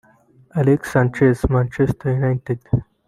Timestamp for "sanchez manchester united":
0.93-2.59